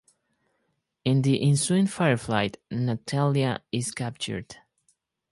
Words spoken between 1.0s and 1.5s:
In the